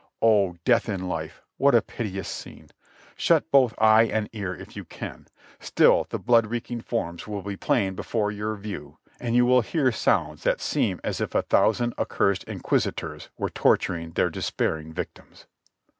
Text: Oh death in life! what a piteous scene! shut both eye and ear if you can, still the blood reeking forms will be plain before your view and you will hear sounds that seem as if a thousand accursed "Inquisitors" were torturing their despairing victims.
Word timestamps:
Oh 0.19 0.55
death 0.65 0.89
in 0.89 1.07
life! 1.07 1.43
what 1.57 1.75
a 1.75 1.81
piteous 1.83 2.27
scene! 2.27 2.71
shut 3.15 3.51
both 3.51 3.75
eye 3.77 4.05
and 4.11 4.31
ear 4.33 4.55
if 4.55 4.75
you 4.75 4.83
can, 4.83 5.27
still 5.59 6.07
the 6.09 6.17
blood 6.17 6.47
reeking 6.47 6.81
forms 6.81 7.27
will 7.27 7.43
be 7.43 7.55
plain 7.55 7.93
before 7.93 8.31
your 8.31 8.55
view 8.55 8.97
and 9.19 9.35
you 9.35 9.45
will 9.45 9.61
hear 9.61 9.91
sounds 9.91 10.41
that 10.41 10.59
seem 10.59 10.99
as 11.03 11.21
if 11.21 11.35
a 11.35 11.43
thousand 11.43 11.93
accursed 11.99 12.43
"Inquisitors" 12.45 13.29
were 13.37 13.51
torturing 13.51 14.13
their 14.13 14.31
despairing 14.31 14.91
victims. 14.91 15.45